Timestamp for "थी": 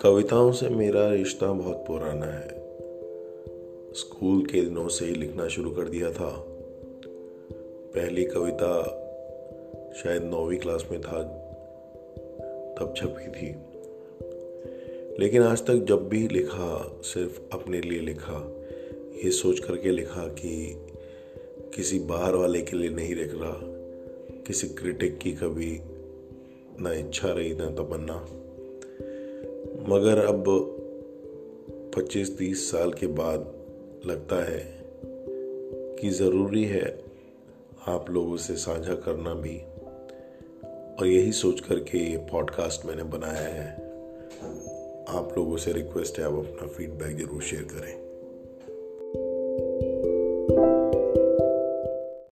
13.28-13.56